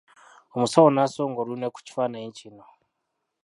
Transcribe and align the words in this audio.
Omusawo 0.55 0.87
n'asonga 0.91 1.39
olunwe 1.43 1.67
ku 1.73 1.79
kifaananyi 1.85 2.31
kino. 2.39 2.65